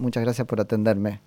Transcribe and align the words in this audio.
Muchas 0.00 0.24
gracias 0.24 0.46
por 0.46 0.60
atenderme. 0.60 1.20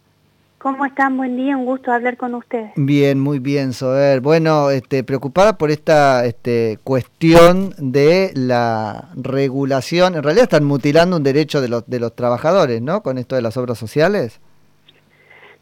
¿Cómo 0.58 0.86
están? 0.86 1.18
Buen 1.18 1.36
día, 1.36 1.58
un 1.58 1.66
gusto 1.66 1.92
hablar 1.92 2.16
con 2.16 2.34
ustedes. 2.36 2.72
Bien, 2.78 3.20
muy 3.20 3.40
bien, 3.40 3.74
Sober. 3.74 4.22
Bueno, 4.22 4.70
este, 4.70 5.04
preocupada 5.04 5.58
por 5.58 5.72
esta 5.72 6.26
este, 6.26 6.80
cuestión 6.84 7.74
de 7.78 8.32
la 8.34 9.10
regulación. 9.16 10.16
En 10.16 10.24
realidad 10.24 10.44
están 10.44 10.64
mutilando 10.64 11.18
un 11.18 11.24
derecho 11.24 11.60
de 11.60 11.68
los, 11.68 11.86
de 11.88 12.00
los 12.00 12.16
trabajadores, 12.16 12.82
¿no? 12.82 13.04
Con 13.04 13.18
esto 13.18 13.36
de 13.36 13.42
las 13.42 13.58
obras 13.58 13.78
sociales. 13.78 14.40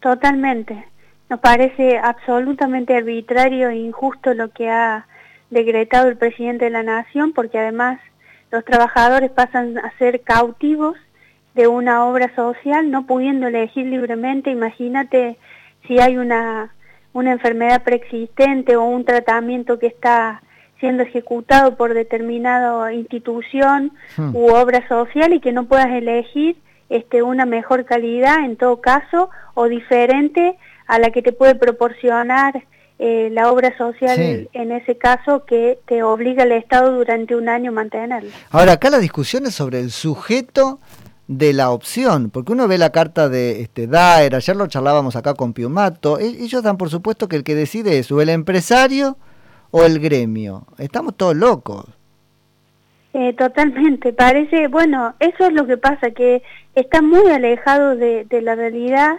Totalmente. 0.02 0.86
Nos 1.30 1.39
parece 1.39 1.98
absolutamente 1.98 2.96
arbitrario 2.96 3.70
e 3.70 3.78
injusto 3.78 4.34
lo 4.36 4.52
que 4.52 4.70
ha 4.70 5.07
decretado 5.50 6.09
el 6.09 6.18
presidente 6.18 6.66
de 6.66 6.71
la 6.71 6.84
Nación, 6.84 7.34
porque 7.34 7.57
además 7.57 8.00
los 8.52 8.64
trabajadores 8.66 9.32
pasan 9.32 9.80
a 9.80 9.91
ser 9.98 10.21
cautivos 10.21 10.96
de 11.55 11.68
una 11.68 12.05
obra 12.05 12.33
social, 12.36 12.89
no 12.91 13.05
pudiendo 13.05 13.47
elegir 13.47 13.86
libremente. 13.86 14.51
Imagínate 14.51 15.37
si 15.87 16.00
hay 16.00 16.18
una, 16.18 16.73
una 17.14 17.32
enfermedad 17.32 17.83
preexistente 17.83 18.75
o 18.75 18.83
un 18.83 19.05
tratamiento 19.05 19.79
que 19.79 19.87
está 19.87 20.42
siendo 20.79 21.04
ejecutado 21.04 21.75
por 21.75 21.93
determinada 21.93 22.92
institución 22.93 23.92
hmm. 24.18 24.36
u 24.36 24.47
obra 24.47 24.87
social 24.87 25.33
y 25.33 25.39
que 25.39 25.51
no 25.51 25.65
puedas 25.65 25.89
elegir 25.89 26.57
este, 26.89 27.21
una 27.21 27.45
mejor 27.45 27.86
calidad 27.86 28.43
en 28.43 28.57
todo 28.57 28.81
caso 28.81 29.29
o 29.54 29.68
diferente 29.68 30.57
a 30.87 31.00
la 31.00 31.11
que 31.11 31.21
te 31.21 31.31
puede 31.31 31.56
proporcionar 31.56 32.66
eh, 33.00 33.30
la 33.31 33.52
obra 33.52 33.75
social 33.78 34.50
en 34.52 34.72
ese 34.72 34.97
caso 34.97 35.45
que 35.45 35.80
te 35.88 36.03
obliga 36.03 36.44
el 36.44 36.52
Estado 36.52 36.92
durante 36.94 37.36
un 37.36 37.50
año 37.50 37.72
a 37.72 37.73
mantenerla. 37.73 38.31
Ahora, 38.52 38.73
acá 38.73 38.89
la 38.89 39.00
discusión 39.00 39.45
es 39.45 39.56
sobre 39.56 39.80
el 39.80 39.89
sujeto 39.89 40.80
de 41.31 41.53
la 41.53 41.72
opción, 41.72 42.30
porque 42.30 42.52
uno 42.52 42.67
ve 42.67 42.78
la 42.78 42.90
carta 42.90 43.30
de 43.30 43.62
este, 43.62 43.88
Daer, 43.88 44.36
ayer 44.36 44.53
lo 44.53 44.67
charlábamos 44.67 45.16
acá 45.16 45.34
con 45.34 45.54
Piumato, 45.54 46.20
e, 46.20 46.26
ellos 46.26 46.62
dan 46.62 46.76
por 46.76 46.90
supuesto 46.90 47.30
que 47.30 47.38
el 47.38 47.46
que 47.46 47.56
decide 47.56 48.00
es 48.00 48.12
o 48.12 48.20
el 48.20 48.28
empresario 48.28 49.16
o 49.72 49.86
el 49.86 50.00
gremio. 50.00 50.66
Estamos 50.78 51.16
todos 51.16 51.38
locos. 51.38 51.86
Eh, 53.14 53.34
totalmente, 53.34 54.12
parece, 54.12 54.68
bueno, 54.68 55.14
eso 55.20 55.46
es 55.46 55.54
lo 55.54 55.66
que 55.66 55.78
pasa, 55.78 56.12
que 56.12 56.44
está 56.76 57.02
muy 57.02 57.26
alejado 57.32 57.95
de, 57.95 58.28
la 58.42 58.56
realidad, 58.56 59.16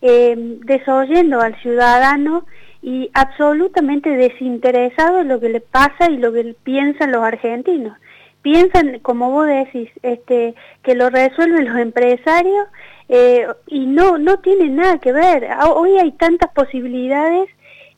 eh, 0.00 0.34
desoyendo 0.64 1.40
al 1.40 1.54
ciudadano 1.62 2.44
y 2.82 3.08
absolutamente 3.14 4.10
desinteresado 4.10 5.20
en 5.20 5.28
lo 5.28 5.38
que 5.38 5.48
le 5.48 5.60
pasa 5.60 6.10
y 6.10 6.16
lo 6.16 6.32
que 6.32 6.56
piensan 6.64 7.12
los 7.12 7.22
argentinos 7.22 7.96
piensan, 8.42 8.98
como 9.00 9.30
vos 9.30 9.46
decís, 9.46 9.88
este, 10.02 10.54
que 10.82 10.94
lo 10.94 11.08
resuelven 11.10 11.64
los 11.64 11.78
empresarios 11.78 12.66
eh, 13.08 13.46
y 13.66 13.86
no, 13.86 14.18
no 14.18 14.38
tiene 14.40 14.68
nada 14.68 14.98
que 14.98 15.12
ver. 15.12 15.48
Hoy 15.74 15.98
hay 15.98 16.12
tantas 16.12 16.52
posibilidades 16.52 17.48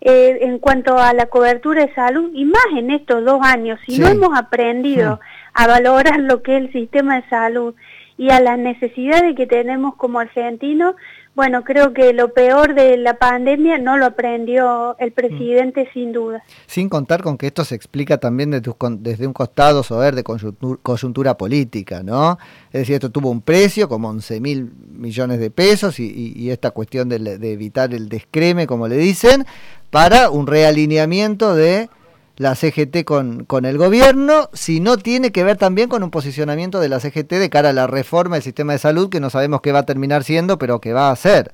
eh, 0.00 0.38
en 0.42 0.58
cuanto 0.58 0.98
a 0.98 1.14
la 1.14 1.26
cobertura 1.26 1.86
de 1.86 1.94
salud 1.94 2.30
y 2.34 2.44
más 2.44 2.66
en 2.76 2.90
estos 2.90 3.24
dos 3.24 3.40
años. 3.42 3.80
Si 3.86 3.98
no 3.98 4.08
hemos 4.08 4.38
aprendido 4.38 5.18
a 5.54 5.66
valorar 5.66 6.20
lo 6.20 6.42
que 6.42 6.56
es 6.56 6.64
el 6.64 6.72
sistema 6.72 7.20
de 7.20 7.28
salud 7.28 7.74
y 8.18 8.30
a 8.30 8.40
las 8.40 8.58
necesidades 8.58 9.34
que 9.34 9.46
tenemos 9.46 9.96
como 9.96 10.20
argentinos, 10.20 10.94
bueno, 11.34 11.64
creo 11.64 11.92
que 11.92 12.12
lo 12.12 12.32
peor 12.32 12.74
de 12.74 12.96
la 12.96 13.18
pandemia 13.18 13.78
no 13.78 13.96
lo 13.96 14.06
aprendió 14.06 14.96
el 14.98 15.12
presidente 15.12 15.88
sin 15.92 16.12
duda. 16.12 16.44
Sin 16.66 16.88
contar 16.88 17.22
con 17.22 17.36
que 17.36 17.48
esto 17.48 17.64
se 17.64 17.74
explica 17.74 18.18
también 18.18 18.50
desde, 18.52 19.26
un 19.26 19.32
costado 19.32 19.82
sober 19.82 20.14
de 20.14 20.22
coyuntura, 20.22 21.36
política, 21.36 22.02
¿no? 22.04 22.38
Es 22.72 22.82
decir, 22.82 22.94
esto 22.94 23.10
tuvo 23.10 23.30
un 23.30 23.42
precio 23.42 23.88
como 23.88 24.08
11 24.10 24.40
mil 24.40 24.72
millones 24.92 25.40
de 25.40 25.50
pesos 25.50 25.98
y, 25.98 26.50
esta 26.50 26.70
cuestión 26.70 27.08
de, 27.08 27.18
de 27.18 27.52
evitar 27.52 27.92
el 27.94 28.08
descreme, 28.08 28.68
como 28.68 28.86
le 28.86 28.96
dicen, 28.96 29.44
para 29.90 30.30
un 30.30 30.46
realineamiento 30.46 31.54
de 31.54 31.88
la 32.36 32.54
CGT 32.54 33.04
con, 33.04 33.44
con 33.44 33.64
el 33.64 33.78
gobierno, 33.78 34.48
si 34.52 34.80
no 34.80 34.96
tiene 34.96 35.30
que 35.30 35.44
ver 35.44 35.56
también 35.56 35.88
con 35.88 36.02
un 36.02 36.10
posicionamiento 36.10 36.80
de 36.80 36.88
la 36.88 37.00
CGT 37.00 37.34
de 37.34 37.50
cara 37.50 37.70
a 37.70 37.72
la 37.72 37.86
reforma 37.86 38.36
del 38.36 38.42
sistema 38.42 38.72
de 38.72 38.78
salud, 38.78 39.08
que 39.08 39.20
no 39.20 39.30
sabemos 39.30 39.60
qué 39.60 39.72
va 39.72 39.80
a 39.80 39.86
terminar 39.86 40.24
siendo, 40.24 40.58
pero 40.58 40.80
que 40.80 40.92
va 40.92 41.10
a 41.10 41.16
ser. 41.16 41.52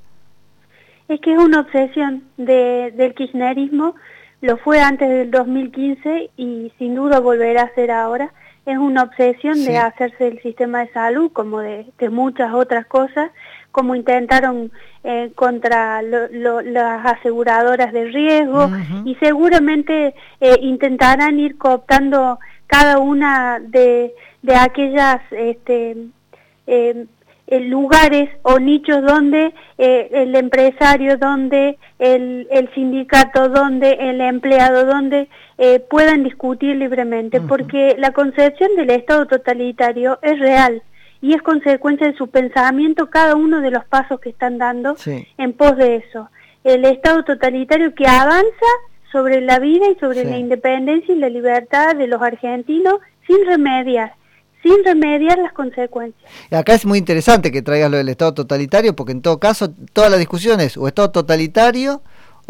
Es 1.09 1.21
que 1.21 1.35
es 1.35 1.39
una 1.39 1.61
obsesión 1.61 2.25
de, 2.37 2.93
del 2.97 3.15
kirchnerismo, 3.15 3.95
lo 4.41 4.57
fue 4.57 4.81
antes 4.81 5.09
del 5.09 5.31
2015 5.31 6.31
y 6.37 6.73
sin 6.79 6.95
duda 6.95 7.21
volverá 7.21 7.63
a 7.63 7.75
ser 7.75 7.91
ahora. 7.91 8.33
Es 8.65 8.79
una 8.79 9.03
obsesión 9.03 9.63
de 9.65 9.77
hacerse 9.79 10.29
el 10.29 10.41
sistema 10.41 10.81
de 10.81 10.93
salud, 10.93 11.31
como 11.33 11.61
de, 11.61 11.87
de 11.99 12.11
muchas 12.11 12.55
otras 12.55 12.87
cosas, 12.87 13.31
como 13.73 13.95
intentaron 13.95 14.71
eh, 15.05 15.31
contra 15.35 16.03
las 16.03 17.07
aseguradoras 17.07 17.93
de 17.93 18.05
riesgo 18.07 18.71
y 19.05 19.15
seguramente 19.17 20.15
eh, 20.41 20.57
intentarán 20.61 21.39
ir 21.39 21.57
cooptando 21.57 22.39
cada 22.67 22.99
una 22.99 23.61
de, 23.61 24.13
de 24.43 24.55
aquellas 24.55 25.21
este, 25.31 25.97
eh, 26.67 27.07
lugares 27.49 28.31
o 28.43 28.59
nichos 28.61 29.03
donde 29.03 29.53
el 29.77 30.37
empresario, 30.37 31.17
donde 31.17 31.79
el, 31.99 32.47
el, 32.51 32.73
sindicato, 32.75 33.49
donde 33.49 33.91
el 33.93 34.21
empleado, 34.21 34.85
donde 34.85 35.29
puedan 35.89 36.23
discutir 36.23 36.77
libremente, 36.77 37.41
porque 37.41 37.97
la 37.99 38.13
concepción 38.13 38.77
del 38.77 38.91
Estado 38.91 39.27
totalitario 39.27 40.19
es 40.23 40.39
real 40.39 40.81
y 41.21 41.35
es 41.35 41.43
consecuencia 41.43 42.07
de 42.07 42.17
su 42.17 42.29
pensamiento 42.29 43.11
cada 43.11 43.37
uno 43.37 43.61
de 43.61 43.71
los 43.71 43.85
pasos 43.85 44.21
que 44.21 44.31
están 44.31 44.59
dando 44.59 44.97
en 45.39 45.53
pos 45.53 45.77
de 45.77 45.97
eso. 45.97 46.31
El 46.65 46.85
Estado 46.85 47.25
totalitario 47.25 47.95
que 47.95 48.07
avanza 48.07 48.67
sobre 49.13 49.41
la 49.41 49.59
vida 49.59 49.87
y 49.91 49.99
sobre 49.99 50.25
la 50.25 50.39
independencia 50.39 51.15
y 51.15 51.19
la 51.19 51.29
libertad 51.29 51.97
de 51.97 52.07
los 52.07 52.23
argentinos 52.23 53.01
sin 53.27 53.45
remediar 53.47 54.15
sin 54.63 54.85
remediar 54.85 55.39
las 55.39 55.53
consecuencias. 55.53 56.31
Acá 56.51 56.75
es 56.75 56.85
muy 56.85 56.99
interesante 56.99 57.51
que 57.51 57.63
traigas 57.63 57.91
lo 57.91 57.97
del 57.97 58.09
Estado 58.09 58.35
totalitario, 58.35 58.95
porque 58.95 59.13
en 59.13 59.23
todo 59.23 59.39
caso, 59.41 59.73
todas 59.93 60.11
las 60.11 60.19
discusiones 60.19 60.77
o 60.77 60.87
Estado 60.87 61.11
totalitario 61.11 62.03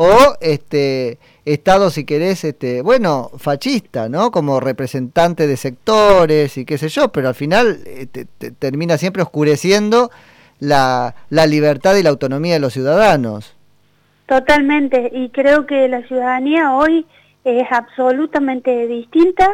o 0.03 0.35
este 0.41 1.19
Estado, 1.45 1.91
si 1.91 2.07
querés, 2.07 2.43
este, 2.45 2.81
bueno, 2.81 3.31
fascista, 3.37 4.09
¿no? 4.09 4.31
Como 4.31 4.59
representante 4.59 5.47
de 5.47 5.59
sectores 5.59 6.57
y 6.57 6.65
qué 6.65 6.79
sé 6.79 6.89
yo, 6.89 7.09
pero 7.09 7.29
al 7.29 7.35
final 7.35 7.81
eh, 7.85 8.07
termina 8.59 8.97
siempre 8.97 9.23
oscureciendo 9.23 10.11
la, 10.59 11.15
la 11.29 11.47
libertad 11.47 11.97
y 11.97 12.03
la 12.03 12.09
autonomía 12.09 12.55
de 12.55 12.61
los 12.61 12.73
ciudadanos. 12.73 13.55
Totalmente, 14.25 15.11
y 15.13 15.29
creo 15.29 15.67
que 15.67 15.87
la 15.89 16.01
ciudadanía 16.09 16.73
hoy 16.73 17.05
es 17.45 17.71
absolutamente 17.71 18.87
distinta, 18.87 19.51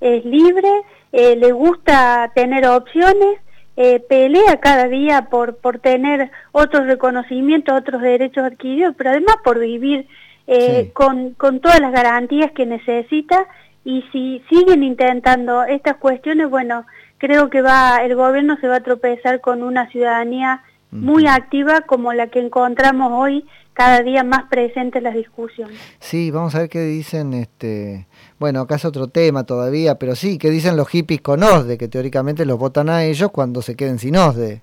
es 0.00 0.24
libre, 0.24 0.70
eh, 1.12 1.36
le 1.36 1.52
gusta 1.52 2.32
tener 2.34 2.66
opciones 2.66 3.38
eh, 3.82 3.98
pelea 3.98 4.60
cada 4.60 4.88
día 4.88 5.28
por, 5.30 5.56
por 5.56 5.78
tener 5.78 6.30
otros 6.52 6.86
reconocimientos, 6.86 7.74
otros 7.74 8.02
derechos 8.02 8.44
adquiridos, 8.44 8.94
pero 8.94 9.08
además 9.08 9.36
por 9.42 9.58
vivir 9.58 10.06
eh, 10.46 10.90
con, 10.92 11.30
con 11.30 11.60
todas 11.60 11.80
las 11.80 11.90
garantías 11.90 12.52
que 12.52 12.66
necesita. 12.66 13.46
Y 13.82 14.04
si 14.12 14.44
siguen 14.50 14.82
intentando 14.82 15.64
estas 15.64 15.96
cuestiones, 15.96 16.50
bueno, 16.50 16.84
creo 17.16 17.48
que 17.48 17.62
va 17.62 18.04
el 18.04 18.16
gobierno 18.16 18.58
se 18.60 18.68
va 18.68 18.76
a 18.76 18.82
tropezar 18.82 19.40
con 19.40 19.62
una 19.62 19.88
ciudadanía 19.88 20.62
muy 20.90 21.26
activa 21.26 21.82
como 21.82 22.12
la 22.12 22.28
que 22.28 22.40
encontramos 22.40 23.12
hoy 23.12 23.46
cada 23.74 24.02
día 24.02 24.24
más 24.24 24.44
presente 24.50 24.98
en 24.98 25.04
las 25.04 25.14
discusiones. 25.14 25.78
Sí, 26.00 26.30
vamos 26.30 26.54
a 26.54 26.60
ver 26.60 26.68
qué 26.68 26.80
dicen 26.80 27.32
este 27.32 28.06
bueno, 28.40 28.60
acá 28.60 28.76
es 28.76 28.86
otro 28.86 29.08
tema 29.08 29.44
todavía, 29.44 29.96
pero 29.96 30.16
sí, 30.16 30.38
¿qué 30.38 30.48
dicen 30.48 30.74
los 30.74 30.88
hippies 30.88 31.20
con 31.20 31.42
OSDE? 31.42 31.76
Que 31.76 31.88
teóricamente 31.88 32.46
los 32.46 32.58
votan 32.58 32.88
a 32.88 33.04
ellos 33.04 33.30
cuando 33.30 33.60
se 33.60 33.76
queden 33.76 33.98
sin 33.98 34.16
OSDE. 34.16 34.62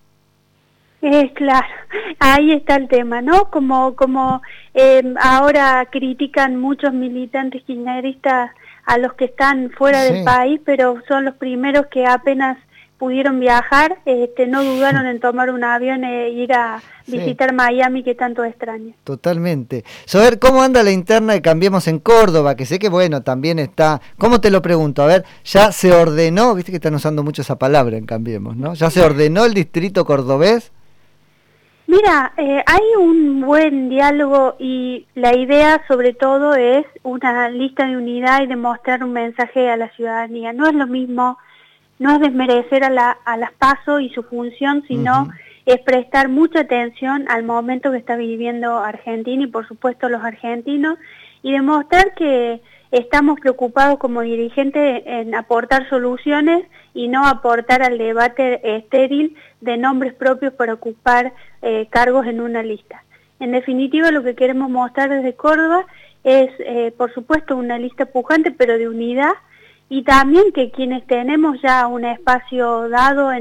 Es 1.02 1.32
claro, 1.34 1.68
ahí 2.20 2.54
está 2.54 2.76
el 2.76 2.88
tema, 2.88 3.22
¿no? 3.22 3.52
Como, 3.52 3.96
como 3.96 4.42
eh, 4.74 5.14
ahora 5.22 5.88
critican 5.92 6.60
muchos 6.60 6.92
militantes 6.92 7.64
kirchneristas 7.66 8.50
a 8.86 8.98
los 8.98 9.14
que 9.14 9.26
están 9.26 9.70
fuera 9.70 10.02
del 10.02 10.24
país, 10.24 10.60
pero 10.66 11.00
son 11.08 11.26
los 11.26 11.36
primeros 11.36 11.86
que 11.88 12.08
apenas 12.08 12.58
pudieron 12.98 13.40
viajar, 13.40 14.00
este, 14.06 14.48
no 14.48 14.64
dudaron 14.64 15.06
en 15.08 15.20
tomar 15.20 15.50
un 15.50 15.64
avión 15.64 16.04
e 16.04 16.30
ir 16.30 16.54
a 16.54 16.82
visitar 17.06 17.54
Miami 17.54 18.04
que 18.04 18.16
tanto 18.16 18.44
extraña. 18.44 18.94
Totalmente. 19.04 19.84
Saber 20.06 20.40
cómo 20.40 20.62
anda 20.62 20.84
la 20.84 20.92
interna 20.92 21.34
de 21.34 21.42
Cambiemos 21.42 21.88
en 21.88 22.00
Córdoba, 22.00 22.56
que 22.56 22.66
sé 22.66 22.80
que 22.80 22.90
bueno, 22.90 23.24
también 23.24 23.60
está, 23.60 24.02
¿cómo 24.18 24.42
te 24.42 24.52
lo 24.52 24.62
pregunto? 24.62 25.04
A 25.04 25.08
ver, 25.08 25.26
ya 25.46 25.72
se 25.72 25.94
ordenó, 25.94 26.54
viste 26.56 26.72
que 26.72 26.78
están 26.78 26.96
usando 26.96 27.24
mucho 27.24 27.42
esa 27.42 27.58
palabra 27.58 27.98
en 27.98 28.06
Cambiemos, 28.06 28.58
¿no? 28.58 28.74
¿Ya 28.74 28.90
se 28.90 29.02
ordenó 29.02 29.46
el 29.46 29.54
distrito 29.54 30.06
cordobés? 30.06 30.72
Mira, 31.90 32.34
eh, 32.36 32.62
hay 32.66 32.84
un 33.00 33.40
buen 33.42 33.88
diálogo 33.88 34.58
y 34.60 35.08
la 35.16 35.34
idea 35.38 35.82
sobre 35.88 36.14
todo 36.14 36.54
es 36.56 36.86
una 37.04 37.48
lista 37.48 37.86
de 37.86 37.96
unidad 37.96 38.42
y 38.42 38.48
demostrar 38.48 39.06
un 39.06 39.14
mensaje 39.14 39.70
a 39.70 39.78
la 39.78 39.90
ciudadanía. 39.92 40.52
No 40.52 40.68
es 40.68 40.74
lo 40.74 40.86
mismo 40.86 41.38
no 42.00 42.14
es 42.14 42.20
desmerecer 42.20 42.84
a, 42.84 42.90
la, 42.90 43.12
a 43.26 43.38
las 43.38 43.52
PASO 43.54 44.00
y 44.00 44.10
su 44.10 44.24
función, 44.24 44.84
sino 44.88 45.30
es 45.66 45.80
prestar 45.82 46.30
mucha 46.30 46.62
atención 46.62 47.26
al 47.30 47.44
momento 47.44 47.92
que 47.92 47.98
está 47.98 48.16
viviendo 48.16 48.78
Argentina 48.78 49.44
y 49.44 49.48
por 49.48 49.68
supuesto 49.68 50.08
los 50.08 50.24
argentinos 50.24 50.98
y 51.44 51.52
demostrar 51.52 52.14
que 52.16 52.62
estamos 52.92 53.40
preocupados 53.40 54.00
como 54.00 54.22
dirigentes 54.22 55.04
en 55.06 55.36
aportar 55.36 55.90
soluciones 55.90 56.66
y 56.94 57.08
no 57.10 57.28
aportar 57.28 57.84
al 57.84 57.98
debate 57.98 58.78
estéril 58.78 59.36
de 59.62 59.78
nombres 59.78 60.14
propios 60.14 60.54
para 60.54 60.74
ocupar 60.74 61.34
eh, 61.62 61.88
cargos 61.90 62.26
en 62.28 62.42
una 62.42 62.64
lista. 62.64 63.04
En 63.40 63.52
definitiva, 63.52 64.12
lo 64.12 64.24
que 64.24 64.36
queremos 64.36 64.70
mostrar 64.70 65.10
desde 65.10 65.36
Córdoba 65.36 65.86
es, 66.24 66.50
eh, 66.60 66.94
por 66.98 67.14
supuesto, 67.14 67.56
una 67.56 67.78
lista 67.78 68.06
pujante, 68.06 68.52
pero 68.52 68.78
de 68.78 68.88
unidad, 68.88 69.34
y 69.90 70.04
también 70.04 70.52
que 70.54 70.72
quienes 70.72 71.06
tenemos 71.08 71.62
ya 71.62 71.88
un 71.88 72.06
espacio 72.06 72.90
dado 72.90 73.32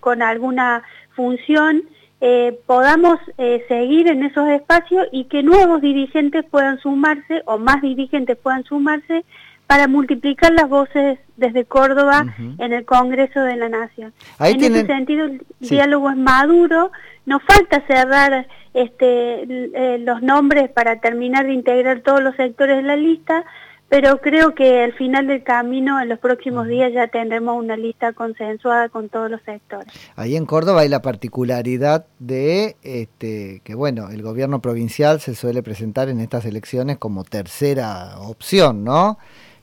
con 0.00 0.22
alguna 0.22 0.82
función, 1.14 1.84
eh, 2.20 2.58
podamos 2.66 3.18
eh, 3.38 3.64
seguir 3.68 4.08
en 4.08 4.24
esos 4.24 4.48
espacios 4.48 5.06
y 5.12 5.24
que 5.24 5.42
nuevos 5.42 5.82
dirigentes 5.82 6.44
puedan 6.50 6.78
sumarse 6.78 7.42
o 7.44 7.58
más 7.58 7.82
dirigentes 7.82 8.36
puedan 8.36 8.64
sumarse 8.64 9.24
para 9.66 9.88
multiplicar 9.88 10.52
las 10.52 10.68
voces 10.68 11.18
desde 11.36 11.64
Córdoba 11.64 12.26
en 12.58 12.72
el 12.72 12.84
Congreso 12.84 13.40
de 13.40 13.56
la 13.56 13.68
Nación. 13.68 14.12
en 14.40 14.62
ese 14.62 14.86
sentido, 14.86 15.26
el 15.26 15.42
diálogo 15.60 16.10
es 16.10 16.16
maduro, 16.16 16.92
nos 17.26 17.42
falta 17.42 17.80
cerrar 17.86 18.46
este, 18.74 19.42
eh, 19.42 19.98
los 19.98 20.22
nombres 20.22 20.70
para 20.70 21.00
terminar 21.00 21.46
de 21.46 21.54
integrar 21.54 22.00
todos 22.00 22.22
los 22.22 22.36
sectores 22.36 22.76
de 22.76 22.82
la 22.82 22.96
lista, 22.96 23.44
pero 23.88 24.20
creo 24.20 24.54
que 24.54 24.82
al 24.82 24.92
final 24.94 25.26
del 25.26 25.42
camino, 25.42 26.00
en 26.00 26.08
los 26.08 26.18
próximos 26.18 26.66
días, 26.66 26.92
ya 26.92 27.08
tendremos 27.08 27.56
una 27.56 27.76
lista 27.76 28.12
consensuada 28.12 28.88
con 28.88 29.08
todos 29.08 29.30
los 29.30 29.40
sectores. 29.42 29.92
Ahí 30.16 30.36
en 30.36 30.46
Córdoba 30.46 30.80
hay 30.80 30.88
la 30.88 31.02
particularidad 31.02 32.06
de 32.18 32.76
este, 32.82 33.60
que, 33.62 33.74
bueno, 33.74 34.10
el 34.10 34.22
gobierno 34.22 34.60
provincial 34.60 35.20
se 35.20 35.34
suele 35.34 35.62
presentar 35.62 36.08
en 36.08 36.20
estas 36.20 36.44
elecciones 36.44 36.98
como 36.98 37.24
tercera 37.24 38.18
opción, 38.20 38.84
¿no? 38.84 39.18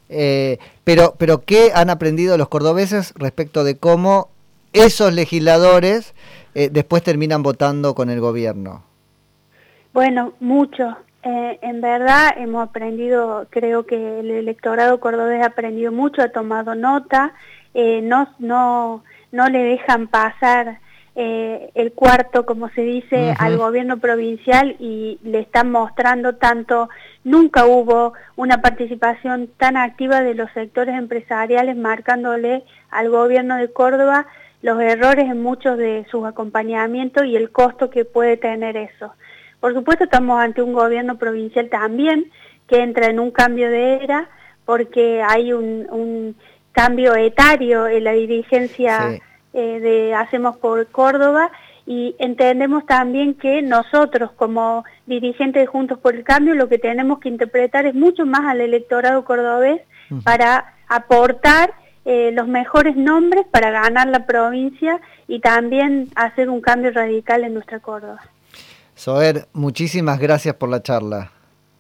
Eh, 0.08 0.60
pero, 0.84 1.16
pero, 1.18 1.44
¿qué 1.44 1.72
han 1.74 1.90
aprendido 1.90 2.38
los 2.38 2.50
cordobeses 2.50 3.14
respecto 3.16 3.64
de 3.64 3.78
cómo 3.78 4.30
esos 4.74 5.14
legisladores 5.14 6.14
eh, 6.54 6.70
después 6.72 7.02
terminan 7.02 7.44
votando 7.44 7.96
con 7.96 8.10
el 8.10 8.20
gobierno? 8.20 8.84
Bueno, 9.94 10.34
mucho. 10.40 10.98
Eh, 11.24 11.60
en 11.62 11.82
verdad 11.82 12.34
hemos 12.38 12.68
aprendido, 12.68 13.46
creo 13.52 13.86
que 13.86 14.20
el 14.22 14.32
electorado 14.32 15.00
cordobés 15.00 15.44
ha 15.44 15.48
aprendido 15.48 15.92
mucho, 15.92 16.24
ha 16.24 16.30
tomado 16.30 16.74
nota, 16.74 17.34
eh, 17.76 18.02
no, 18.02 18.34
no, 18.40 19.04
no 19.32 19.50
le 19.50 19.60
dejan 19.60 20.08
pasar 20.08 20.80
eh, 21.14 21.70
el 21.76 21.92
cuarto, 21.92 22.46
como 22.46 22.70
se 22.70 22.82
dice, 22.82 23.36
al 23.38 23.58
gobierno 23.58 23.98
provincial 23.98 24.78
y 24.80 25.20
le 25.24 25.42
están 25.42 25.70
mostrando 25.70 26.38
tanto, 26.38 26.90
nunca 27.24 27.66
hubo 27.66 28.14
una 28.36 28.62
participación 28.62 29.48
tan 29.58 29.78
activa 29.78 30.22
de 30.22 30.34
los 30.34 30.50
sectores 30.54 30.96
empresariales 30.98 31.76
marcándole 31.76 32.64
al 32.90 33.10
gobierno 33.10 33.58
de 33.58 33.72
Córdoba 33.72 34.26
los 34.62 34.82
errores 34.82 35.26
en 35.26 35.44
muchos 35.44 35.78
de 35.78 36.06
sus 36.10 36.26
acompañamientos 36.26 37.26
y 37.26 37.36
el 37.36 37.52
costo 37.52 37.90
que 37.90 38.06
puede 38.06 38.38
tener 38.38 38.78
eso. 38.78 39.14
Por 39.62 39.74
supuesto 39.76 40.06
estamos 40.06 40.42
ante 40.42 40.62
un 40.62 40.74
gobierno 40.74 41.18
provincial 41.18 41.70
también 41.70 42.32
que 42.68 42.82
entra 42.82 43.08
en 43.08 43.20
un 43.20 43.32
cambio 43.32 43.70
de 43.70 44.04
era 44.04 44.28
porque 44.66 45.22
hay 45.22 45.54
un, 45.54 46.36
cambio 46.72 47.16
etario 47.16 47.88
en 47.88 48.06
la 48.06 48.14
dirigencia 48.14 49.20
eh, 49.54 49.80
de 49.82 50.16
Hacemos 50.16 50.56
por 50.58 50.88
Córdoba 50.88 51.52
y 51.86 52.16
entendemos 52.18 52.86
también 52.86 53.34
que 53.34 53.62
nosotros 53.62 54.32
como 54.32 54.86
dirigentes 55.06 55.64
de 55.64 55.68
Juntos 55.68 56.00
por 56.00 56.16
el 56.16 56.24
Cambio 56.24 56.56
lo 56.56 56.70
que 56.70 56.78
tenemos 56.78 57.20
que 57.20 57.28
interpretar 57.28 57.86
es 57.86 57.94
mucho 57.94 58.26
más 58.26 58.46
al 58.46 58.62
electorado 58.62 59.26
cordobés 59.26 59.82
para 60.24 60.76
aportar 60.88 61.74
eh, 62.06 62.32
los 62.34 62.48
mejores 62.48 62.96
nombres 62.96 63.46
para 63.52 63.70
ganar 63.70 64.08
la 64.08 64.26
provincia 64.26 65.02
y 65.28 65.40
también 65.40 66.08
hacer 66.16 66.50
un 66.50 66.62
cambio 66.62 66.92
radical 66.92 67.44
en 67.44 67.54
nuestra 67.54 67.80
Córdoba. 67.80 68.22
Soer, 68.96 69.48
muchísimas 69.54 70.20
gracias 70.20 70.56
por 70.56 70.70
la 70.70 70.82
charla. 70.82 71.32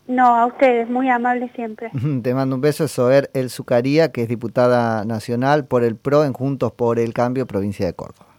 No, 0.07 0.35
a 0.35 0.45
ustedes, 0.45 0.89
muy 0.89 1.09
amable 1.09 1.51
siempre. 1.55 1.91
Te 2.23 2.33
mando 2.33 2.55
un 2.55 2.61
beso, 2.61 2.87
Soer 2.87 3.29
El 3.33 3.49
Zucaría, 3.49 4.11
que 4.11 4.23
es 4.23 4.27
diputada 4.27 5.05
nacional 5.05 5.65
por 5.65 5.83
el 5.83 5.95
PRO 5.95 6.25
en 6.25 6.33
Juntos 6.33 6.71
por 6.73 6.99
el 6.99 7.13
Cambio, 7.13 7.47
provincia 7.47 7.85
de 7.85 7.93
Córdoba. 7.93 8.30